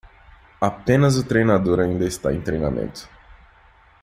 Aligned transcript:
Apenas 0.59 1.15
o 1.15 1.23
treinador 1.23 1.79
ainda 1.79 2.07
está 2.07 2.33
em 2.33 2.41
treinamento 2.41 3.07